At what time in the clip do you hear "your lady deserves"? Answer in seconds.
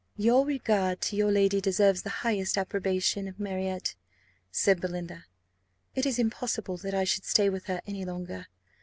1.15-2.01